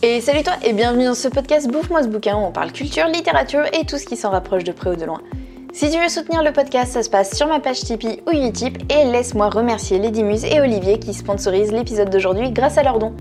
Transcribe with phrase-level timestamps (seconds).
[0.00, 3.08] Et salut toi et bienvenue dans ce podcast Bouffe-moi ce bouquin où on parle culture,
[3.08, 5.20] littérature et tout ce qui s'en rapproche de près ou de loin.
[5.72, 8.78] Si tu veux soutenir le podcast, ça se passe sur ma page Tipeee ou Utip
[8.92, 13.16] et laisse-moi remercier Lady Muse et Olivier qui sponsorisent l'épisode d'aujourd'hui grâce à leurs dons.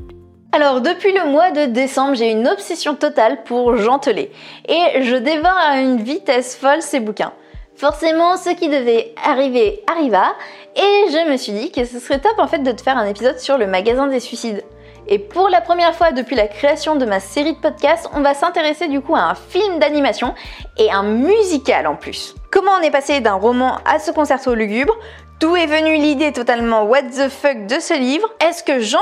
[0.51, 4.29] Alors depuis le mois de décembre, j'ai une obsession totale pour Gentelet
[4.69, 7.33] et je dévore à une vitesse folle ces bouquins.
[7.75, 10.35] Forcément, ce qui devait arriver arriva
[10.75, 13.07] et je me suis dit que ce serait top en fait de te faire un
[13.07, 14.63] épisode sur le magasin des suicides.
[15.10, 18.34] Et pour la première fois depuis la création de ma série de podcasts, on va
[18.34, 20.33] s'intéresser du coup à un film d'animation
[20.77, 22.35] et un musical en plus.
[22.52, 24.93] Comment on est passé d'un roman à ce concerto lugubre?
[25.39, 28.27] D'où est venue l'idée totalement what the fuck de ce livre?
[28.45, 28.99] Est-ce que Jean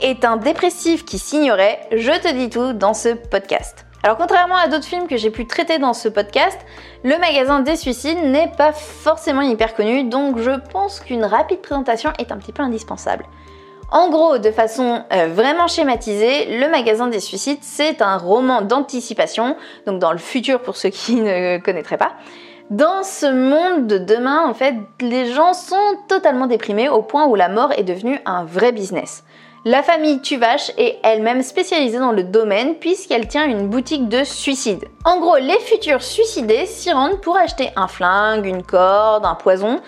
[0.00, 1.80] est un dépressif qui s'ignorait?
[1.92, 3.84] Je te dis tout dans ce podcast.
[4.02, 6.58] Alors contrairement à d'autres films que j'ai pu traiter dans ce podcast,
[7.02, 12.12] le magasin des suicides n'est pas forcément hyper connu, donc je pense qu'une rapide présentation
[12.20, 13.26] est un petit peu indispensable.
[13.92, 19.56] En gros, de façon euh, vraiment schématisée, Le magasin des suicides, c'est un roman d'anticipation,
[19.86, 22.12] donc dans le futur pour ceux qui ne connaîtraient pas.
[22.70, 25.76] Dans ce monde de demain, en fait, les gens sont
[26.08, 29.22] totalement déprimés au point où la mort est devenue un vrai business.
[29.64, 34.84] La famille Tuvache est elle-même spécialisée dans le domaine puisqu'elle tient une boutique de suicide.
[35.04, 39.80] En gros, les futurs suicidés s'y rendent pour acheter un flingue, une corde, un poison,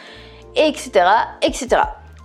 [0.57, 1.05] etc.,
[1.43, 1.83] etc.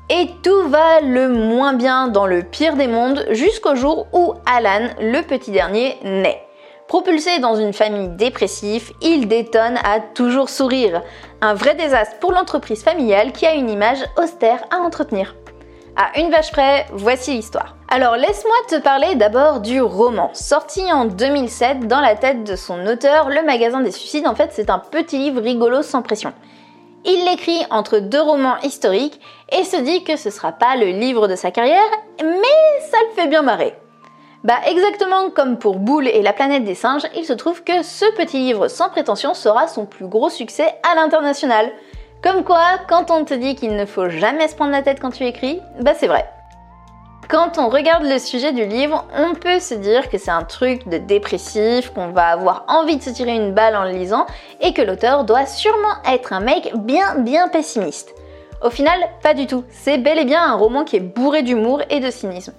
[0.09, 4.89] Et tout va le moins bien dans le pire des mondes jusqu'au jour où Alan,
[4.99, 6.41] le petit dernier, naît.
[6.89, 11.01] Propulsé dans une famille dépressive, il détonne à toujours sourire.
[11.39, 15.35] Un vrai désastre pour l'entreprise familiale qui a une image austère à entretenir.
[15.95, 17.77] À une vache près, voici l'histoire.
[17.87, 20.31] Alors laisse-moi te parler d'abord du roman.
[20.33, 24.49] Sorti en 2007 dans la tête de son auteur, Le magasin des suicides, en fait
[24.51, 26.33] c'est un petit livre rigolo sans pression.
[27.05, 29.19] Il l'écrit entre deux romans historiques
[29.51, 31.81] et se dit que ce sera pas le livre de sa carrière,
[32.21, 33.75] mais ça le fait bien marrer.
[34.43, 38.05] Bah exactement comme pour Boule et la planète des singes, il se trouve que ce
[38.15, 41.71] petit livre sans prétention sera son plus gros succès à l'international.
[42.21, 45.11] Comme quoi, quand on te dit qu'il ne faut jamais se prendre la tête quand
[45.11, 46.25] tu écris, bah c'est vrai.
[47.33, 50.87] Quand on regarde le sujet du livre, on peut se dire que c'est un truc
[50.87, 54.27] de dépressif, qu'on va avoir envie de se tirer une balle en le lisant
[54.61, 58.13] et que l'auteur doit sûrement être un mec bien bien pessimiste.
[58.61, 59.63] Au final, pas du tout.
[59.71, 62.53] C'est bel et bien un roman qui est bourré d'humour et de cynisme.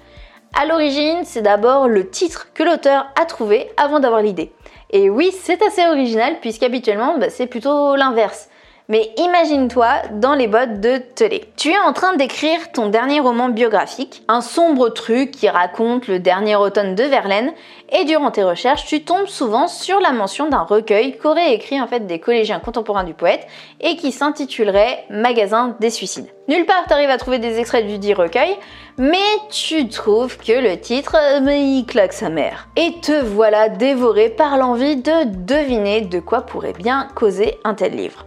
[0.60, 4.50] À l'origine, c'est d'abord le titre que l'auteur a trouvé avant d'avoir l'idée.
[4.90, 8.48] Et oui, c'est assez original puisqu'habituellement, bah, c'est plutôt l'inverse.
[8.90, 11.44] Mais imagine-toi dans les bottes de Telé.
[11.56, 16.18] Tu es en train d'écrire ton dernier roman biographique, un sombre truc qui raconte le
[16.18, 17.54] dernier automne de Verlaine,
[17.88, 21.86] et durant tes recherches, tu tombes souvent sur la mention d'un recueil qu'auraient écrit en
[21.86, 23.46] fait des collégiens contemporains du poète
[23.80, 26.28] et qui s'intitulerait Magasin des suicides.
[26.48, 28.54] Nulle part t'arrives à trouver des extraits du dit recueil,
[28.98, 29.16] mais
[29.48, 32.68] tu trouves que le titre, mais il claque sa mère.
[32.76, 37.96] Et te voilà dévoré par l'envie de deviner de quoi pourrait bien causer un tel
[37.96, 38.26] livre.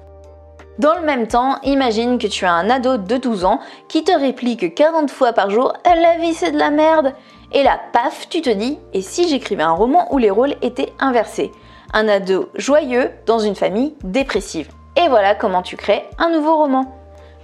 [0.80, 4.12] Dans le même temps, imagine que tu as un ado de 12 ans qui te
[4.12, 7.14] réplique 40 fois par jour La vie c'est de la merde
[7.52, 10.94] Et là, paf, tu te dis Et si j'écrivais un roman où les rôles étaient
[11.00, 11.52] inversés?
[11.94, 14.70] Un ado joyeux dans une famille dépressive.
[15.04, 16.97] Et voilà comment tu crées un nouveau roman.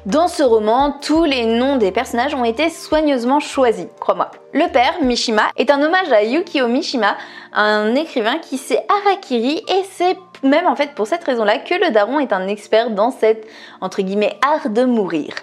[0.05, 4.31] Dans ce roman, tous les noms des personnages ont été soigneusement choisis, crois-moi.
[4.51, 7.15] Le père, Mishima, est un hommage à Yukio Mishima,
[7.53, 11.91] un écrivain qui s'est harakiri et c'est même en fait pour cette raison-là que le
[11.91, 13.47] daron est un expert dans cette
[13.79, 15.35] entre guillemets art de mourir.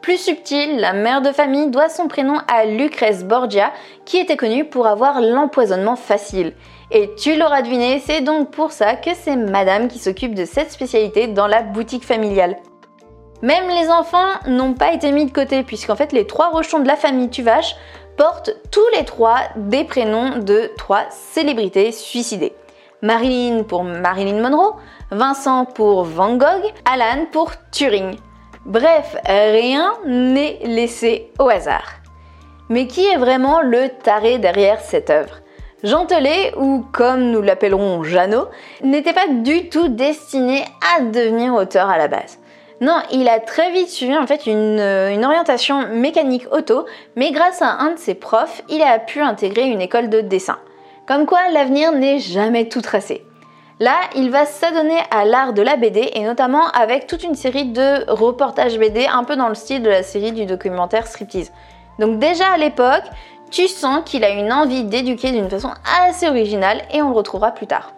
[0.00, 3.70] Plus subtil, la mère de famille doit son prénom à Lucrèce Borgia,
[4.06, 6.54] qui était connue pour avoir l'empoisonnement facile.
[6.90, 10.72] Et tu l'auras deviné, c'est donc pour ça que c'est madame qui s'occupe de cette
[10.72, 12.56] spécialité dans la boutique familiale.
[13.42, 16.86] Même les enfants n'ont pas été mis de côté, puisqu'en fait les trois rochons de
[16.86, 17.74] la famille Tuvache
[18.16, 22.52] portent tous les trois des prénoms de trois célébrités suicidées.
[23.00, 24.76] Marilyn pour Marilyn Monroe,
[25.10, 28.16] Vincent pour Van Gogh, Alan pour Turing.
[28.66, 31.94] Bref, rien n'est laissé au hasard.
[32.68, 35.40] Mais qui est vraiment le taré derrière cette œuvre?
[35.82, 36.06] Jean
[36.58, 38.48] ou comme nous l'appellerons Jeannot,
[38.82, 42.38] n'était pas du tout destiné à devenir auteur à la base.
[42.80, 47.60] Non, il a très vite suivi en fait une, une, orientation mécanique auto, mais grâce
[47.60, 50.58] à un de ses profs, il a pu intégrer une école de dessin.
[51.06, 53.26] Comme quoi l'avenir n'est jamais tout tracé.
[53.80, 57.66] Là, il va s'adonner à l'art de la BD et notamment avec toute une série
[57.66, 61.50] de reportages BD un peu dans le style de la série du documentaire Striptease.
[61.98, 63.04] Donc déjà à l'époque,
[63.50, 65.70] tu sens qu'il a une envie d'éduquer d'une façon
[66.06, 67.92] assez originale et on le retrouvera plus tard.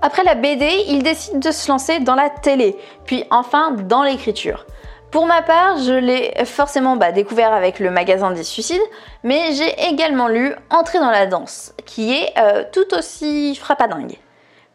[0.00, 4.64] Après la BD, il décide de se lancer dans la télé, puis enfin dans l'écriture.
[5.10, 8.80] Pour ma part, je l'ai forcément bah, découvert avec le magasin des suicides,
[9.24, 14.18] mais j'ai également lu Entrer dans la danse, qui est euh, tout aussi frappadingue.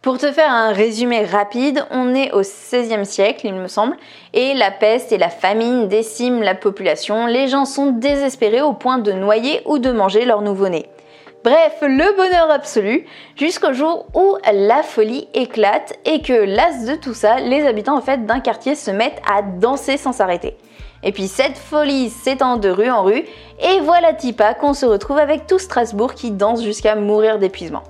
[0.02, 3.96] Pour te faire un résumé rapide, on est au XVIe siècle, il me semble,
[4.34, 7.28] et la peste et la famine déciment la population.
[7.28, 10.90] Les gens sont désespérés au point de noyer ou de manger leur nouveau-né.
[11.44, 13.06] Bref, le bonheur absolu,
[13.36, 18.02] jusqu'au jour où la folie éclate et que las de tout ça, les habitants en
[18.02, 20.56] fait d'un quartier se mettent à danser sans s'arrêter.
[21.04, 23.26] Et puis cette folie s'étend de rue en rue,
[23.60, 27.84] et voilà Tipa qu'on se retrouve avec tout Strasbourg qui danse jusqu'à mourir d'épuisement.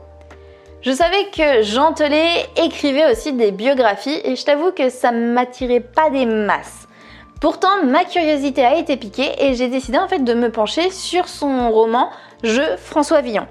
[0.81, 5.79] Je savais que Jean Telet écrivait aussi des biographies et je t'avoue que ça m'attirait
[5.79, 6.88] pas des masses.
[7.39, 11.69] Pourtant, ma curiosité a été piquée et j'ai décidé en de me pencher sur son
[11.71, 12.09] roman
[12.43, 13.47] Je François Villon.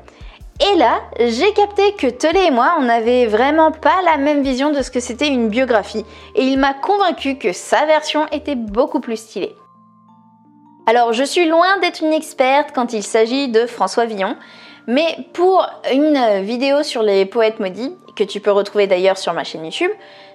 [0.60, 4.70] Et là, j'ai capté que Telet et moi, on n'avait vraiment pas la même vision
[4.70, 6.04] de ce que c'était une biographie,
[6.36, 9.56] et il m'a convaincu que sa version était beaucoup plus stylée.
[10.86, 14.36] Alors, je suis loin d'être une experte quand il s'agit de François Villon,
[14.86, 19.42] mais pour une vidéo sur les poètes maudits, que tu peux retrouver d'ailleurs sur ma
[19.42, 19.90] chaîne YouTube,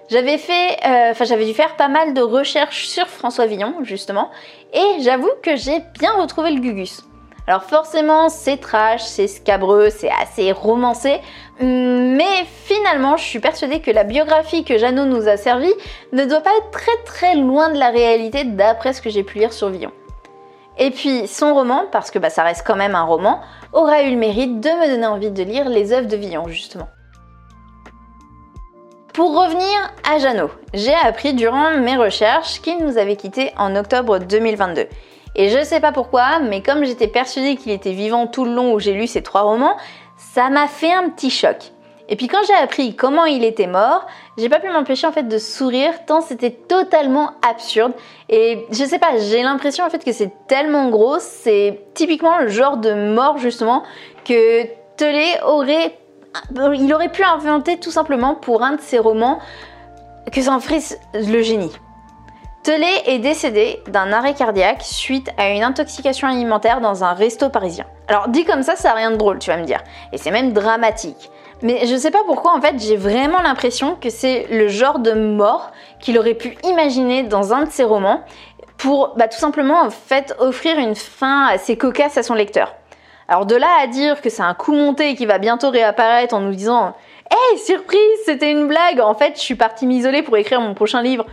[0.10, 4.32] j'avais fait, euh, j'avais dû faire pas mal de recherches sur François Villon justement,
[4.74, 7.07] et j'avoue que j'ai bien retrouvé le Gugus.
[7.48, 11.22] Alors forcément c'est trash, c'est scabreux, c'est assez romancé,
[11.62, 15.72] mais finalement je suis persuadée que la biographie que Jeannot nous a servi
[16.12, 19.40] ne doit pas être très très loin de la réalité d'après ce que j'ai pu
[19.40, 19.92] lire sur Villon.
[20.78, 23.40] Et puis son roman, parce que bah, ça reste quand même un roman,
[23.72, 26.90] aura eu le mérite de me donner envie de lire les œuvres de Villon justement.
[29.14, 34.20] Pour revenir à Jeannot, j'ai appris durant mes recherches qu'il nous avait quittés en octobre
[34.20, 34.88] 2022.
[35.38, 38.74] Et je sais pas pourquoi, mais comme j'étais persuadée qu'il était vivant tout le long
[38.74, 39.78] où j'ai lu ces trois romans,
[40.18, 41.72] ça m'a fait un petit choc.
[42.10, 44.08] Et puis quand j'ai appris comment il était mort,
[44.38, 47.94] j'ai pas pu m'empêcher en fait de sourire tant c'était totalement absurde.
[48.30, 52.48] Et je sais pas, j'ai l'impression en fait que c'est tellement gros, c'est typiquement le
[52.48, 53.84] genre de mort justement
[54.26, 54.64] que
[54.96, 55.98] Telé aurait
[56.76, 59.40] il aurait pu inventer tout simplement pour un de ses romans
[60.32, 61.72] que s'en frise le génie.
[62.68, 67.86] Telé est décédé d'un arrêt cardiaque suite à une intoxication alimentaire dans un resto parisien.
[68.10, 69.80] Alors dit comme ça, ça n'a rien de drôle, tu vas me dire.
[70.12, 71.32] Et c'est même dramatique.
[71.62, 75.14] Mais je sais pas pourquoi, en fait, j'ai vraiment l'impression que c'est le genre de
[75.14, 75.72] mort
[76.02, 78.26] qu'il aurait pu imaginer dans un de ses romans
[78.76, 79.88] pour bah, tout simplement
[80.40, 82.76] offrir une fin assez cocasse à son lecteur.
[83.30, 86.42] Alors de là à dire que c'est un coup monté qui va bientôt réapparaître en
[86.42, 86.96] nous disant
[87.32, 91.02] Hey, surprise, c'était une blague, en fait je suis partie m'isoler pour écrire mon prochain
[91.02, 91.26] livre.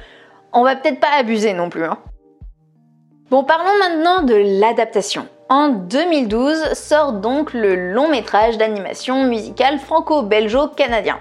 [0.56, 1.84] On va peut-être pas abuser non plus.
[1.84, 1.98] Hein.
[3.28, 5.26] Bon, parlons maintenant de l'adaptation.
[5.48, 11.18] En 2012 sort donc le long métrage d'animation musicale franco-belgeo-canadien.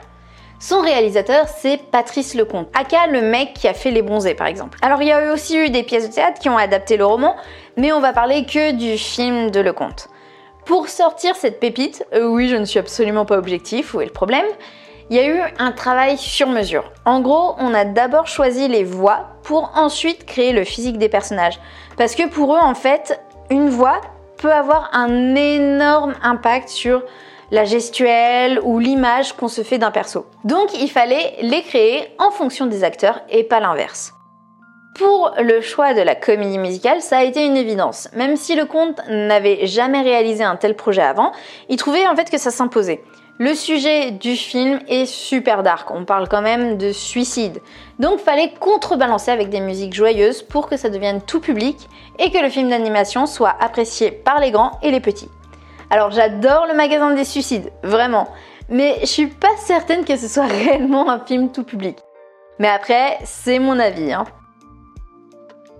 [0.59, 4.77] Son réalisateur, c'est Patrice Lecomte, aka le mec qui a fait Les Bronzés par exemple.
[4.83, 7.35] Alors il y a aussi eu des pièces de théâtre qui ont adapté le roman,
[7.75, 10.09] mais on va parler que du film de Lecomte.
[10.65, 14.11] Pour sortir cette pépite, euh, oui, je ne suis absolument pas objectif, où est le
[14.11, 14.45] problème?
[15.09, 16.91] Il y a eu un travail sur mesure.
[17.05, 21.59] En gros, on a d'abord choisi les voix pour ensuite créer le physique des personnages.
[21.97, 23.19] Parce que pour eux, en fait,
[23.49, 24.01] une voix
[24.37, 27.03] peut avoir un énorme impact sur
[27.51, 30.25] la gestuelle ou l'image qu'on se fait d'un perso.
[30.43, 34.13] Donc il fallait les créer en fonction des acteurs et pas l'inverse.
[34.95, 38.09] Pour le choix de la comédie musicale, ça a été une évidence.
[38.15, 41.31] Même si le comte n'avait jamais réalisé un tel projet avant,
[41.67, 43.03] il trouvait en fait que ça s'imposait.
[43.39, 47.61] Le sujet du film est super dark, on parle quand même de suicide.
[47.97, 52.37] Donc fallait contrebalancer avec des musiques joyeuses pour que ça devienne tout public et que
[52.37, 55.29] le film d'animation soit apprécié par les grands et les petits.
[55.89, 58.27] Alors j'adore le magasin des suicides, vraiment,
[58.69, 61.97] mais je suis pas certaine que ce soit réellement un film tout public.
[62.59, 64.13] Mais après, c'est mon avis.
[64.13, 64.25] Hein.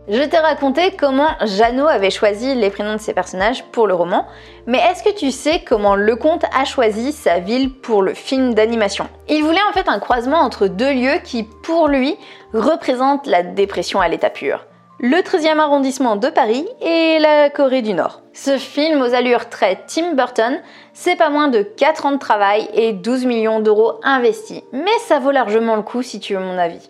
[0.10, 4.28] Je t'ai raconté comment Jeannot avait choisi les prénoms de ses personnages pour le roman,
[4.68, 9.08] mais est-ce que tu sais comment Lecomte a choisi sa ville pour le film d'animation?
[9.30, 12.18] Il voulait en fait un croisement entre deux lieux qui, pour lui,
[12.54, 14.66] représentent la dépression à l'état pur.
[15.00, 18.24] Le 13e arrondissement de Paris et la Corée du Nord.
[18.34, 20.60] Ce film aux allures très Tim Burton,
[20.92, 25.20] c'est pas moins de 4 ans de travail et 12 millions d'euros investis, mais ça
[25.20, 26.90] vaut largement le coup si tu veux mon avis.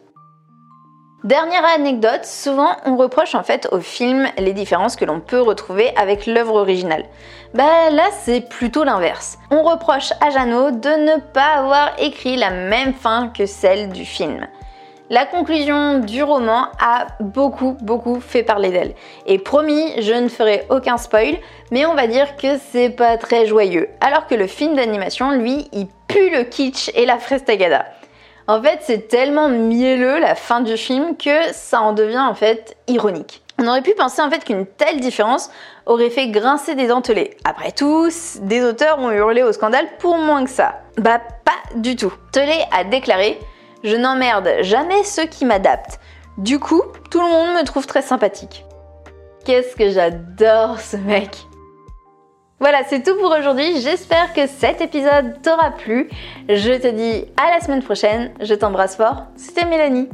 [1.23, 5.95] Dernière anecdote, souvent on reproche en fait au film les différences que l'on peut retrouver
[5.95, 7.05] avec l'œuvre originale.
[7.53, 9.37] Bah là c'est plutôt l'inverse.
[9.49, 14.03] On reproche à Jeannot de ne pas avoir écrit la même fin que celle du
[14.03, 14.45] film.
[15.09, 18.93] La conclusion du roman a beaucoup beaucoup fait parler d'elle.
[19.25, 21.37] Et promis, je ne ferai aucun spoil,
[21.71, 23.87] mais on va dire que c'est pas très joyeux.
[24.01, 27.85] Alors que le film d'animation, lui, il pue le kitsch et la frestagada.
[28.47, 32.75] En fait, c'est tellement mielleux la fin du film que ça en devient en fait
[32.87, 33.41] ironique.
[33.59, 35.49] On aurait pu penser en fait qu'une telle différence
[35.85, 37.37] aurait fait grincer des dentelés.
[37.45, 38.09] Après tout,
[38.41, 40.81] des auteurs ont hurlé au scandale pour moins que ça.
[40.97, 42.13] Bah pas du tout.
[42.31, 43.39] Telé a déclaré
[43.83, 45.99] Je n'emmerde jamais ceux qui m'adaptent.
[46.37, 46.81] Du coup,
[47.11, 48.65] tout le monde me trouve très sympathique.
[49.45, 51.47] Qu'est-ce que j'adore ce mec
[52.63, 53.81] voilà, c'est tout pour aujourd'hui.
[53.81, 56.07] J'espère que cet épisode t'aura plu.
[56.47, 58.31] Je te dis à la semaine prochaine.
[58.39, 59.25] Je t'embrasse fort.
[59.35, 60.07] C'était Mélanie.